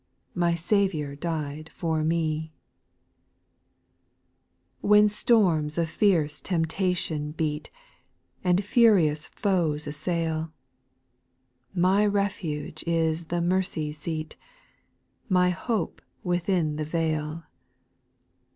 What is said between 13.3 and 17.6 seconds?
mercy seat. My hope within the veil.